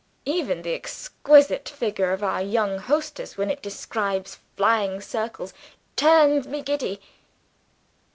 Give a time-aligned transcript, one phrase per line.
[0.25, 5.53] Even the exquisite figure of our young hostess, when it describes flying circles,
[5.95, 6.99] turns me giddy."